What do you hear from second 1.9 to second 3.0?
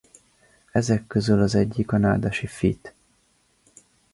a Nádasi feat.